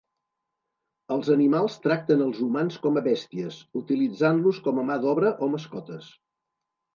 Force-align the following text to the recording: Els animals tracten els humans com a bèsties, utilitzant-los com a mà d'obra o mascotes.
Els 1.15 1.27
animals 1.33 1.75
tracten 1.83 2.23
els 2.27 2.39
humans 2.45 2.77
com 2.85 2.97
a 3.01 3.03
bèsties, 3.09 3.59
utilitzant-los 3.83 4.63
com 4.69 4.81
a 4.81 4.87
mà 4.89 4.97
d'obra 5.05 5.35
o 5.43 5.51
mascotes. 5.59 6.11